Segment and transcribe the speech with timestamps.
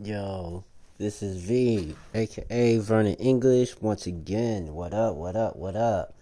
[0.00, 0.64] Yo,
[0.96, 3.80] this is V, aka Vernon English.
[3.80, 6.14] Once again, what up, what up, what up?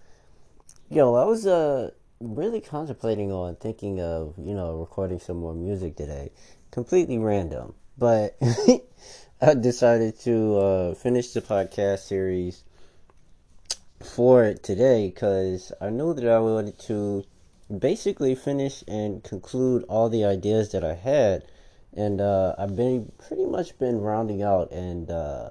[0.88, 5.95] Yo, I was uh really contemplating on thinking of, you know, recording some more music
[5.95, 6.31] today.
[6.71, 7.75] Completely random.
[7.99, 8.39] But
[9.42, 12.65] I decided to uh, finish the podcast series
[14.03, 17.24] for it today because I knew that I wanted to
[17.77, 21.45] basically finish and conclude all the ideas that I had
[21.97, 24.70] and uh, I've been pretty much been rounding out.
[24.70, 25.50] And uh,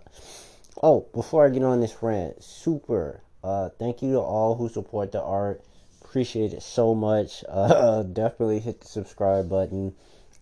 [0.81, 5.12] oh, before I get on this rant, super uh, thank you to all who support
[5.12, 5.62] the art.
[6.04, 7.44] Appreciate it so much.
[7.55, 9.94] Uh, definitely hit the subscribe button.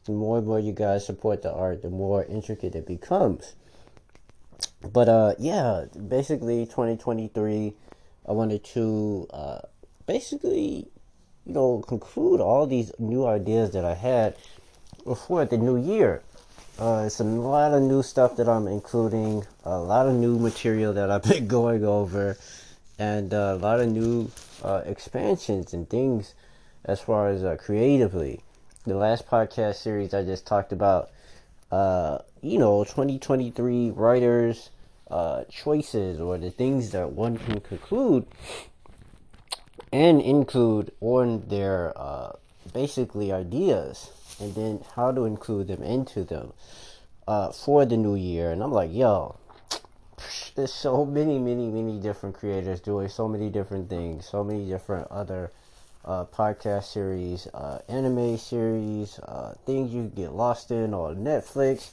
[0.06, 3.56] The more and more you guys support the art, the more intricate it becomes.
[4.82, 7.74] But uh, yeah, basically 2023,
[8.28, 9.60] I wanted to uh,
[10.06, 10.88] basically,
[11.46, 14.36] you know, conclude all these new ideas that I had
[15.04, 16.22] before the new year.
[16.80, 20.94] Uh, it's a lot of new stuff that I'm including, a lot of new material
[20.94, 22.38] that I've been going over,
[22.98, 24.32] and uh, a lot of new
[24.64, 26.34] uh, expansions and things
[26.86, 28.42] as far as uh, creatively.
[28.86, 31.12] The last podcast series I just talked about,
[31.72, 34.70] uh, you know, 2023 writers'
[35.10, 38.26] uh, choices or the things that one can conclude
[39.92, 41.94] and include on their
[42.74, 46.54] basically ideas and then how to include them into them
[47.28, 48.52] uh, for the new year.
[48.52, 49.36] And I'm like, yo,
[50.56, 55.08] there's so many, many, many different creators doing so many different things, so many different
[55.12, 55.52] other
[56.06, 61.92] uh, podcast series, uh, anime series, uh, things you get lost in on Netflix.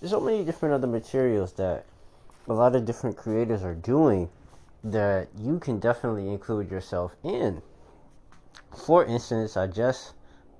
[0.00, 1.84] There's so many different other materials that
[2.48, 4.28] a lot of different creators are doing
[4.84, 7.62] that you can definitely include yourself in.
[8.76, 10.12] For instance, I just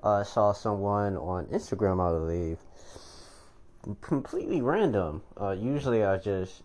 [0.03, 2.59] uh, saw someone on Instagram, I believe,
[4.01, 5.23] completely random.
[5.41, 6.63] Uh, usually, I just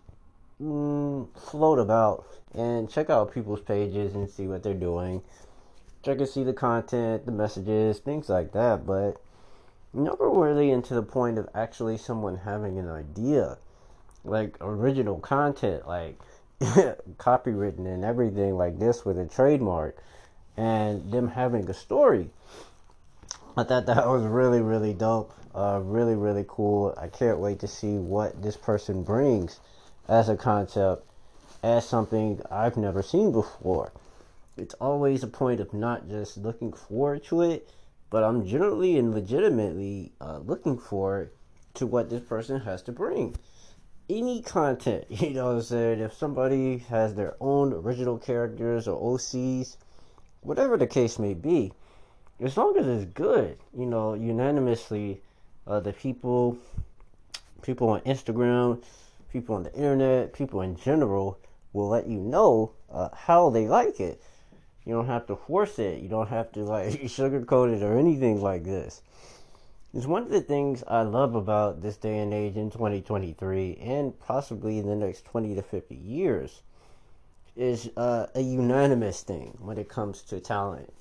[0.62, 5.22] mm, float about and check out people's pages and see what they're doing.
[6.02, 8.86] Check and see the content, the messages, things like that.
[8.86, 9.20] But
[9.92, 13.58] never really into the point of actually someone having an idea,
[14.24, 16.18] like original content, like
[16.60, 19.96] copywritten and everything like this with a trademark,
[20.56, 22.30] and them having a story
[23.56, 25.32] I thought that was really, really dope.
[25.54, 26.92] Uh, really, really cool.
[27.00, 29.60] I can't wait to see what this person brings
[30.08, 31.06] as a concept,
[31.62, 33.92] as something I've never seen before.
[34.56, 37.70] It's always a point of not just looking forward to it,
[38.10, 41.30] but I'm generally and legitimately uh, looking forward
[41.74, 43.36] to what this person has to bring.
[44.10, 46.00] Any content, you know what I'm saying?
[46.00, 49.76] If somebody has their own original characters or OCs,
[50.40, 51.72] whatever the case may be,
[52.40, 55.20] as long as it's good, you know, unanimously,
[55.66, 56.58] uh, the people,
[57.62, 58.82] people on Instagram,
[59.32, 61.38] people on the internet, people in general
[61.72, 64.20] will let you know uh, how they like it.
[64.84, 66.02] You don't have to force it.
[66.02, 69.02] You don't have to like sugarcoat it or anything like this.
[69.94, 74.18] It's one of the things I love about this day and age in 2023 and
[74.18, 76.62] possibly in the next 20 to 50 years
[77.54, 80.92] is uh, a unanimous thing when it comes to talent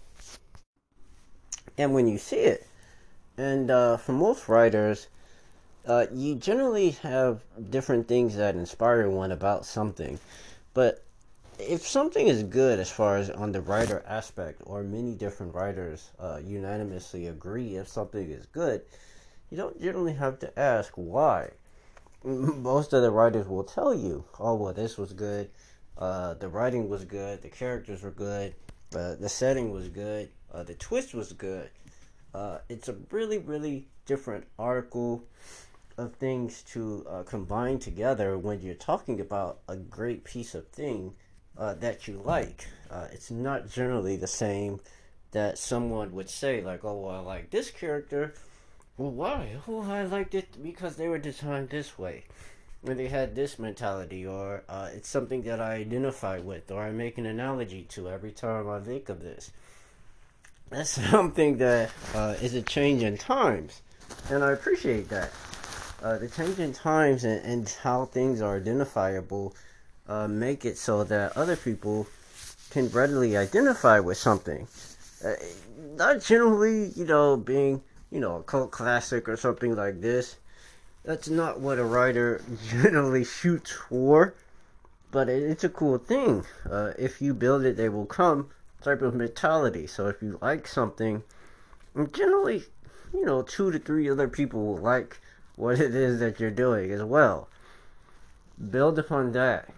[1.78, 2.68] and when you see it.
[3.38, 5.08] And uh, for most writers,
[5.86, 10.20] uh, you generally have different things that inspire one about something.
[10.74, 11.04] But
[11.60, 16.12] if something is good as far as on the writer aspect, or many different writers
[16.20, 18.82] uh, unanimously agree if something is good,
[19.50, 21.52] you don't generally have to ask why.
[22.24, 25.50] Most of the writers will tell you, oh, well, this was good,
[25.98, 28.56] uh, the writing was good, the characters were good,
[28.96, 31.70] uh, the setting was good, uh, the twist was good.
[32.34, 35.24] Uh, it's a really, really different article
[35.98, 41.14] of things to uh, combine together when you're talking about a great piece of thing
[41.58, 42.68] uh, that you like.
[42.90, 44.80] Uh, it's not generally the same
[45.32, 48.34] that someone would say, like, oh, well, I like this character.
[48.98, 49.58] Well, why?
[49.68, 52.26] Oh, I liked it because they were designed this way.
[52.82, 56.92] When they had this mentality, or uh, it's something that I identify with, or I
[56.92, 59.52] make an analogy to every time I think of this
[60.70, 63.82] that's something that uh, is a change in times,
[64.30, 65.32] and I appreciate that.
[66.02, 69.56] Uh, the change in times and, and how things are identifiable
[70.08, 72.08] uh, make it so that other people
[72.72, 74.68] can readily identify with something.
[75.24, 75.34] Uh,
[75.96, 77.82] not generally, you know, being,
[78.12, 80.36] you know, a cult classic or something like this.
[81.06, 84.34] That's not what a writer generally shoots for,
[85.12, 86.44] but it, it's a cool thing.
[86.70, 88.50] Uh, if you build it, they will come
[88.84, 89.88] type of mentality.
[89.88, 91.24] So if you like something,
[92.12, 92.64] generally,
[93.14, 95.20] you know, two to three other people will like
[95.56, 97.50] what it is that you're doing as well.
[98.70, 99.70] Build upon that.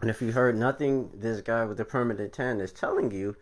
[0.00, 3.36] And if you heard nothing, this guy with the permanent 10 is telling you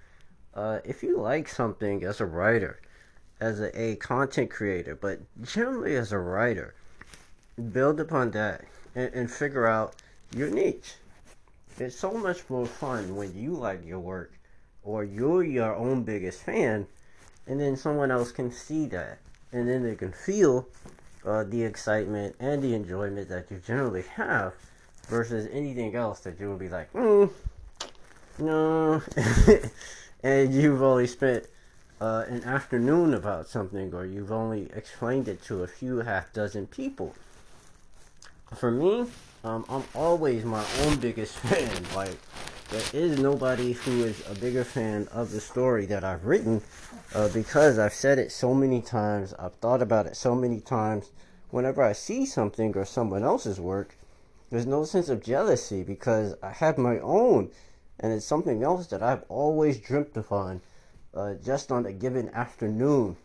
[0.54, 2.80] uh, if you like something as a writer,
[3.40, 6.74] as a, a, content creator, but generally as a writer,
[7.72, 8.64] build upon that
[8.96, 9.94] and, and figure out
[10.34, 10.94] your niche.
[11.78, 14.32] It's so much more fun when you like your work
[14.82, 16.86] or you're your own biggest fan
[17.46, 19.18] and then someone else can see that
[19.52, 20.68] and then they can feel
[21.24, 24.54] uh, the excitement and the enjoyment that you generally have
[25.08, 27.30] versus anything else that you would be like, mm,
[28.38, 29.02] no,
[30.22, 31.46] and you've only spent
[32.00, 36.66] uh, an afternoon about something, or you've only explained it to a few half dozen
[36.66, 37.14] people.
[38.54, 39.06] For me,
[39.44, 41.70] um, I'm always my own biggest fan.
[41.94, 42.16] Like,
[42.70, 46.60] there is nobody who is a bigger fan of the story that I've written
[47.14, 51.10] uh, because I've said it so many times, I've thought about it so many times.
[51.48, 53.96] Whenever I see something or someone else's work,
[54.50, 57.50] there's no sense of jealousy because I have my own,
[58.00, 60.60] and it's something else that I've always dreamt upon
[61.14, 63.16] uh, just on a given afternoon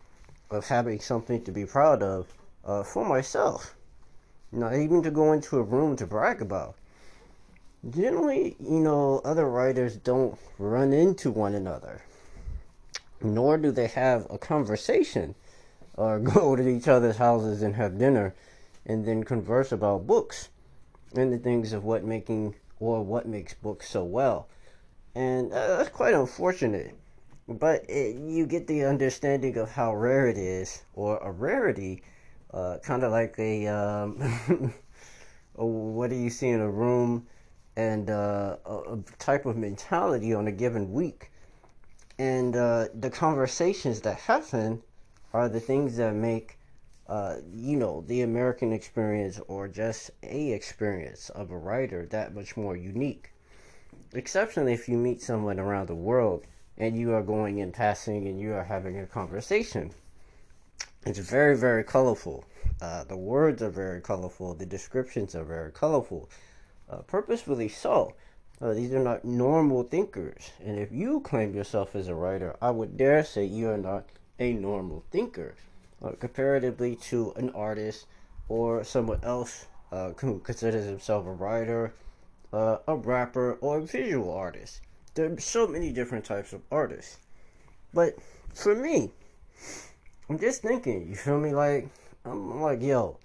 [0.50, 2.32] of having something to be proud of
[2.64, 3.76] uh, for myself.
[4.50, 6.76] Not even to go into a room to brag about
[7.90, 12.02] generally, you know, other writers don't run into one another,
[13.22, 15.34] nor do they have a conversation
[15.96, 18.34] or go to each other's houses and have dinner
[18.86, 20.48] and then converse about books
[21.16, 24.48] and the things of what making or what makes books so well.
[25.14, 26.94] And uh, that's quite unfortunate.
[27.46, 32.02] But it, you get the understanding of how rare it is, or a rarity,
[32.52, 34.72] uh, kind of like a um,
[35.54, 37.26] what do you see in a room
[37.76, 41.30] and uh, a type of mentality on a given week.
[42.18, 44.82] And uh, the conversations that happen
[45.32, 46.58] are the things that make,
[47.08, 52.56] uh, you know, the American experience or just a experience of a writer that much
[52.56, 53.32] more unique.
[54.12, 56.46] Exceptionally, if you meet someone around the world
[56.78, 59.90] and you are going and passing and you are having a conversation.
[61.06, 62.44] It's very, very colorful.
[62.80, 64.54] Uh, the words are very colorful.
[64.54, 66.30] The descriptions are very colorful
[66.88, 68.14] uh, purposefully so.
[68.60, 70.50] Uh, these are not normal thinkers.
[70.64, 74.06] And if you claim yourself as a writer, I would dare say you are not
[74.38, 75.54] a normal thinker.
[76.02, 78.06] Uh, comparatively to an artist
[78.48, 81.94] or someone else uh, who considers himself a writer,
[82.52, 84.80] uh, a rapper, or a visual artist.
[85.14, 87.18] There are so many different types of artists.
[87.94, 88.16] But
[88.52, 89.12] for me,
[90.28, 91.54] I'm just thinking, you feel me?
[91.54, 91.88] Like,
[92.24, 93.18] I'm like, yo,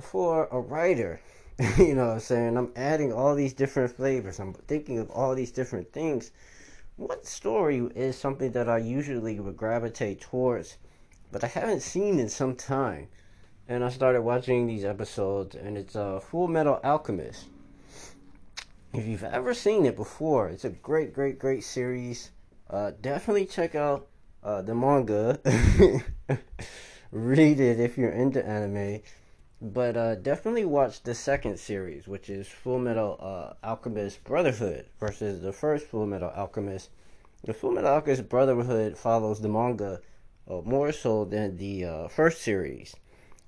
[0.00, 1.20] for a writer,
[1.78, 2.56] you know what I'm saying?
[2.58, 4.38] I'm adding all these different flavors.
[4.38, 6.30] I'm thinking of all these different things.
[6.96, 10.76] What story is something that I usually would gravitate towards,
[11.32, 13.08] but I haven't seen in some time?
[13.68, 17.46] And I started watching these episodes, and it's uh, Full Metal Alchemist.
[18.92, 22.32] If you've ever seen it before, it's a great, great, great series.
[22.68, 24.08] Uh, definitely check out
[24.44, 25.40] uh, the manga.
[27.10, 29.00] Read it if you're into anime
[29.72, 35.42] but uh, definitely watch the second series, which is Full Metal uh, Alchemist Brotherhood versus
[35.42, 36.90] the first Full Metal Alchemist.
[37.44, 40.00] The Full Metal Alchemist Brotherhood follows the manga
[40.48, 42.94] uh, more so than the uh, first series.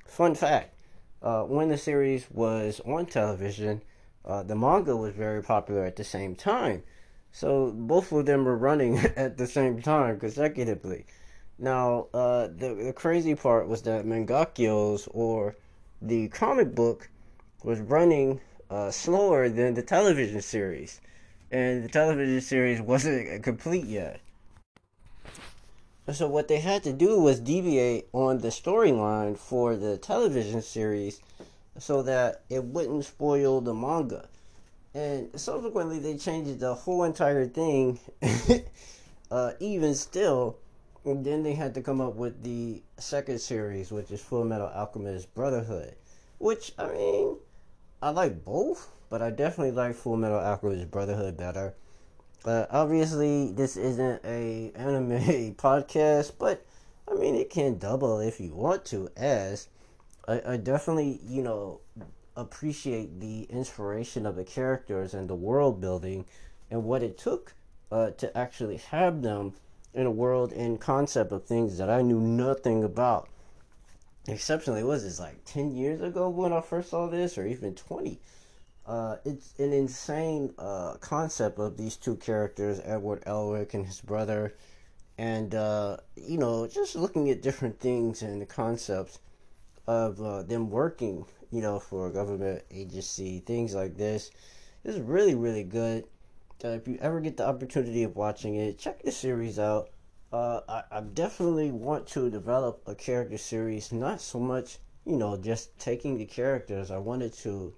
[0.07, 0.75] Fun fact:
[1.23, 3.83] uh, when the series was on television,
[4.25, 6.83] uh, the manga was very popular at the same time.
[7.31, 11.07] So both of them were running at the same time consecutively.
[11.59, 15.57] Now, the, the crazy part was that Mangakyos or
[16.01, 17.09] the comic book
[17.63, 18.41] was running
[18.71, 21.01] uh, slower than the television series,
[21.51, 24.21] and the television series wasn't complete yet.
[26.13, 31.21] So what they had to do was deviate on the storyline for the television series
[31.79, 34.29] so that it wouldn't spoil the manga.
[34.95, 38.01] And subsequently, they changed the whole entire thing.
[39.31, 40.57] uh, even still,
[41.09, 44.69] and then they had to come up with the second series, which is Full Metal
[44.69, 45.95] Alchemist Brotherhood.
[46.39, 47.37] Which, I mean,
[48.03, 51.75] I like both, but I definitely like Full Metal Alchemist Brotherhood better.
[52.45, 56.65] Uh, obviously, this isn't a anime podcast, but
[57.11, 59.09] I mean, it can double if you want to.
[59.17, 59.69] As
[60.29, 61.81] I, I definitely, you know,
[62.37, 66.27] appreciate the inspiration of the characters and the world building
[66.71, 67.55] and what it took
[67.91, 69.55] uh, to actually have them
[69.99, 73.29] in a world and concept of things that I knew nothing about.
[74.29, 78.21] Exceptionally, was this like 10 years ago when I first saw this, or even 20?
[78.87, 84.55] Uh, it's an insane uh, concept of these two characters, Edward Elric and his brother,
[85.19, 89.19] and uh, you know, just looking at different things and the concepts
[89.89, 94.31] of uh, them working, you know, for a government agency, things like this.
[94.85, 96.05] It's really, really good.
[96.65, 99.91] Uh, if you ever get the opportunity of watching it, check the series out.
[100.33, 105.37] Uh, I, I definitely want to develop a character series, not so much, you know,
[105.37, 106.91] just taking the characters.
[106.91, 107.73] I wanted to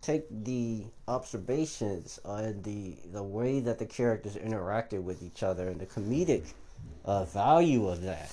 [0.00, 5.80] take the observations and the the way that the characters interacted with each other and
[5.80, 6.44] the comedic
[7.04, 8.30] uh, value of that.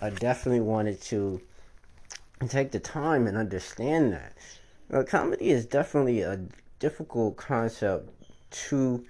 [0.00, 1.40] I definitely wanted to
[2.48, 5.06] take the time and understand that.
[5.06, 6.40] Comedy is definitely a
[6.78, 8.10] difficult concept
[8.50, 9.04] to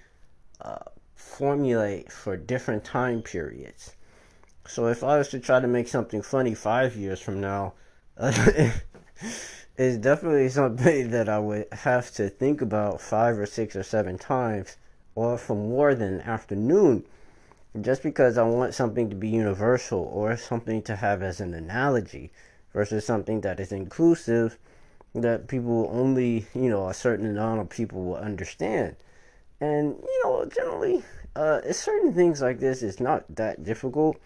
[1.14, 3.94] formulate for different time periods.
[4.66, 7.74] So if I was to try to make something funny five years from now,
[8.18, 14.18] it's definitely something that I would have to think about five or six or seven
[14.18, 14.76] times,
[15.14, 17.04] or for more than an afternoon,
[17.80, 22.32] just because I want something to be universal or something to have as an analogy
[22.72, 24.58] versus something that is inclusive
[25.14, 28.96] that people only, you know, a certain amount of people will understand.
[29.60, 31.02] And, you know, generally,
[31.34, 34.16] uh, certain things like this is not that difficult.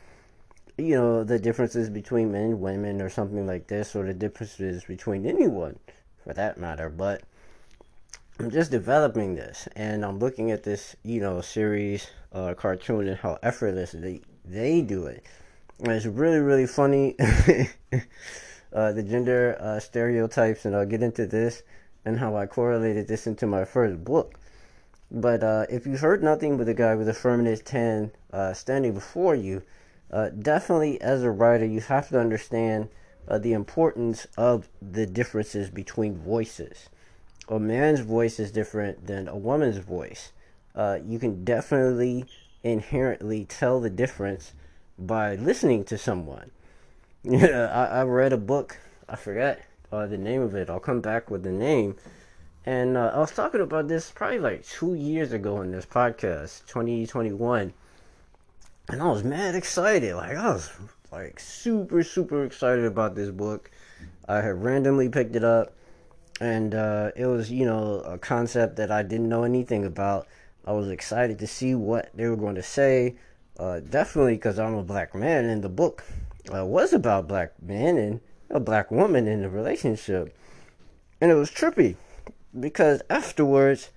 [0.78, 4.84] You know, the differences between men and women or something like this, or the differences
[4.84, 5.78] between anyone
[6.24, 6.88] for that matter.
[6.88, 7.22] But
[8.38, 13.16] I'm just developing this, and I'm looking at this, you know, series, uh, cartoon, and
[13.16, 15.24] how effortlessly they do it.
[15.80, 17.16] And it's really, really funny.
[18.72, 21.62] uh, the gender uh, stereotypes, and I'll get into this
[22.04, 24.38] and how I correlated this into my first book.
[25.14, 29.34] But uh, if you heard nothing but the guy with Affirmative 10 uh, standing before
[29.34, 29.62] you,
[30.10, 32.88] uh, definitely as a writer, you have to understand
[33.28, 36.88] uh, the importance of the differences between voices.
[37.48, 40.32] A man's voice is different than a woman's voice.
[40.74, 42.24] Uh, you can definitely
[42.62, 44.54] inherently tell the difference
[44.98, 46.50] by listening to someone.
[47.30, 48.78] I, I read a book.
[49.08, 49.58] I forgot
[49.92, 50.70] uh, the name of it.
[50.70, 51.96] I'll come back with the name.
[52.64, 56.64] And uh, I was talking about this probably like two years ago in this podcast,
[56.66, 57.72] 2021.
[58.88, 60.14] And I was mad excited.
[60.14, 60.70] Like, I was
[61.10, 63.70] like super, super excited about this book.
[64.28, 65.72] I had randomly picked it up.
[66.40, 70.28] And uh, it was, you know, a concept that I didn't know anything about.
[70.64, 73.16] I was excited to see what they were going to say.
[73.58, 76.04] Uh, definitely because I'm a black man in the book
[76.54, 80.34] uh, was about black men and a black woman in a relationship.
[81.20, 81.96] And it was trippy
[82.58, 83.90] because afterwards,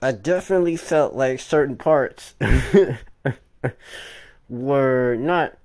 [0.00, 2.34] I definitely felt like certain parts
[4.48, 5.58] were not,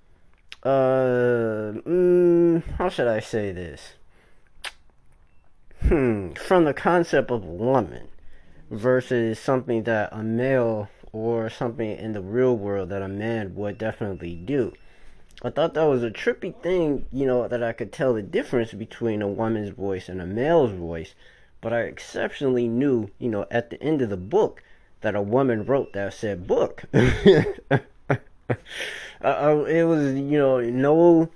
[0.63, 3.93] uh, mm, how should I say this?
[5.81, 8.09] Hmm, from the concept of woman
[8.69, 13.77] versus something that a male or something in the real world that a man would
[13.77, 14.73] definitely do.
[15.41, 18.73] I thought that was a trippy thing, you know, that I could tell the difference
[18.73, 21.15] between a woman's voice and a male's voice.
[21.61, 24.63] But I exceptionally knew, you know, at the end of the book
[25.01, 26.83] that a woman wrote that said book.
[26.93, 28.15] uh,
[29.65, 31.29] it was, you know, no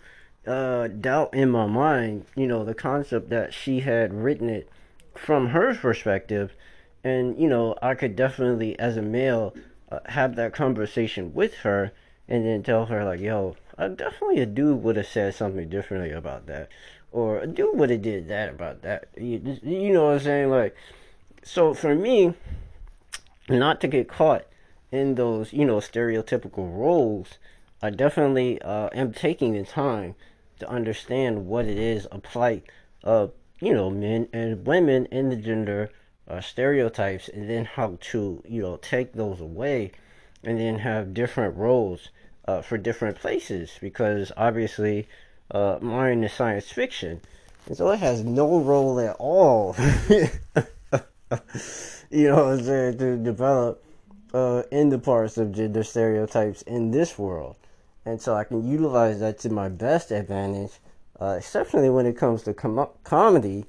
[0.46, 4.70] uh, doubt in my mind, you know, the concept that she had written it
[5.16, 6.54] from her perspective.
[7.04, 9.54] And, you know, I could definitely, as a male,
[9.92, 11.92] uh, have that conversation with her
[12.28, 16.12] and then tell her, like, yo, uh, definitely a dude would have said something differently
[16.12, 16.70] about that,
[17.14, 19.08] or a dude would have did that about that.
[19.16, 20.50] You, you know what I'm saying?
[20.50, 20.76] Like,
[21.44, 22.34] so for me,
[23.48, 24.46] not to get caught
[24.92, 27.38] in those you know stereotypical roles,
[27.82, 30.16] I definitely uh, am taking the time
[30.60, 32.66] to understand what it is a plight
[33.04, 35.92] of you know men and women in the gender
[36.28, 39.92] uh, stereotypes, and then how to you know take those away,
[40.44, 42.10] and then have different roles
[42.48, 45.08] uh, for different places because obviously
[45.52, 47.22] uh, is science fiction.
[47.66, 49.76] And so it has no role at all,
[50.10, 50.30] you
[52.28, 53.84] know, to develop
[54.34, 57.56] uh, in the parts of gender stereotypes in this world.
[58.06, 60.72] And so I can utilize that to my best advantage,
[61.22, 63.66] uh, exceptionally when it comes to com- comedy,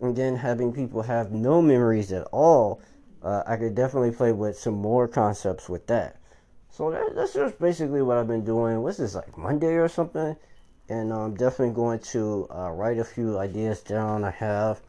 [0.00, 2.82] and then having people have no memories at all.
[3.22, 6.16] Uh, I could definitely play with some more concepts with that.
[6.70, 8.82] So that, that's just basically what I've been doing.
[8.82, 10.36] What's this like Monday or something?
[10.88, 14.24] And I'm definitely going to uh, write a few ideas down.
[14.24, 14.80] I have.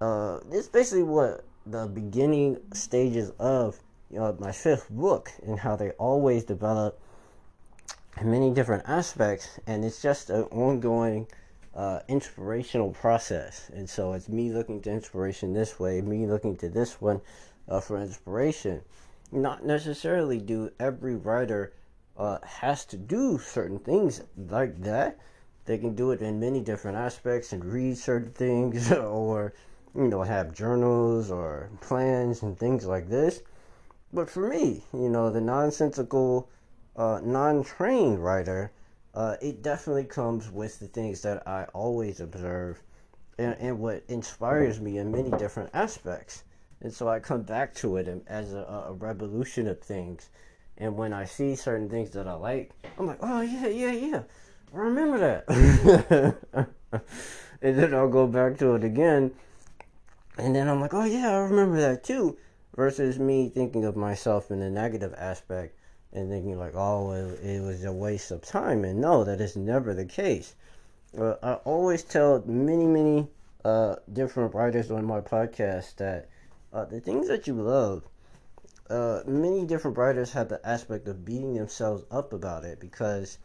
[0.00, 3.78] Uh, it's basically what the beginning stages of
[4.10, 6.98] you know, my fifth book and how they always develop
[8.18, 11.26] in many different aspects, and it's just an ongoing
[11.74, 13.70] uh, inspirational process.
[13.74, 17.20] And so it's me looking to inspiration this way, me looking to this one
[17.68, 18.80] uh, for inspiration
[19.32, 21.72] not necessarily do every writer
[22.20, 25.18] uh, has to do certain things like that.
[25.64, 29.54] They can do it in many different aspects and read certain things or,
[29.94, 33.40] you know, have journals or plans and things like this.
[34.12, 36.50] But for me, you know, the nonsensical,
[36.94, 38.70] uh, non trained writer,
[39.14, 42.82] uh, it definitely comes with the things that I always observe
[43.38, 46.44] and, and what inspires me in many different aspects.
[46.82, 50.28] And so I come back to it as a, a revolution of things.
[50.80, 54.22] And when I see certain things that I like, I'm like, oh, yeah, yeah, yeah.
[54.72, 56.68] I remember that.
[57.62, 59.30] and then I'll go back to it again.
[60.38, 62.38] And then I'm like, oh, yeah, I remember that too.
[62.74, 65.76] Versus me thinking of myself in a negative aspect
[66.14, 68.82] and thinking, like, oh, it, it was a waste of time.
[68.82, 70.54] And no, that is never the case.
[71.16, 73.28] Uh, I always tell many, many
[73.66, 76.30] uh, different writers on my podcast that
[76.72, 78.04] uh, the things that you love,
[78.90, 83.38] uh, many different writers have the aspect of beating themselves up about it because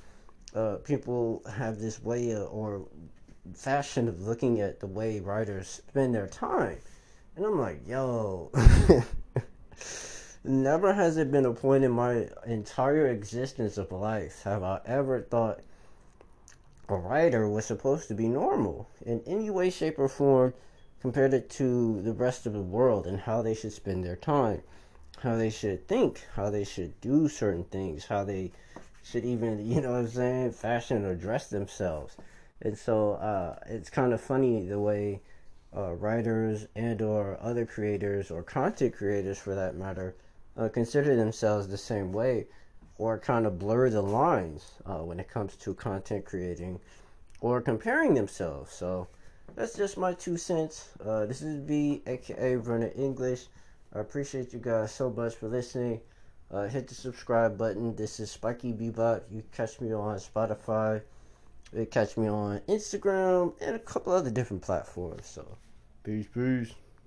[0.55, 2.87] uh, people have this way of, or
[3.53, 6.77] fashion of looking at the way writers spend their time.
[7.35, 8.51] And I'm like, yo,
[10.43, 15.21] never has it been a point in my entire existence of life have I ever
[15.21, 15.59] thought
[16.87, 20.53] a writer was supposed to be normal in any way, shape, or form
[21.01, 24.61] compared to the rest of the world and how they should spend their time,
[25.21, 28.51] how they should think, how they should do certain things, how they
[29.03, 32.15] should even, you know what I'm saying, fashion or dress themselves.
[32.61, 35.21] And so uh, it's kind of funny the way
[35.75, 40.15] uh, writers and or other creators or content creators for that matter
[40.57, 42.47] uh, consider themselves the same way
[42.97, 46.79] or kind of blur the lines uh, when it comes to content creating
[47.41, 48.71] or comparing themselves.
[48.71, 49.07] So
[49.55, 50.89] that's just my two cents.
[51.05, 53.47] Uh, this is V, aka Vernon English.
[53.95, 56.01] I appreciate you guys so much for listening.
[56.51, 57.95] Uh, hit the subscribe button.
[57.95, 59.21] This is Spiky Bebop.
[59.31, 61.01] You catch me on Spotify.
[61.73, 65.25] You catch me on Instagram and a couple other different platforms.
[65.25, 65.47] So,
[66.03, 66.73] peace, peace.